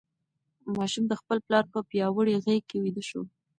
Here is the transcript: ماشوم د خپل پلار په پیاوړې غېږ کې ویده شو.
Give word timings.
ماشوم 0.75 1.03
د 1.07 1.13
خپل 1.21 1.37
پلار 1.45 1.65
په 1.73 1.79
پیاوړې 1.89 2.41
غېږ 2.45 2.63
کې 2.69 2.77
ویده 2.83 3.03
شو. 3.09 3.21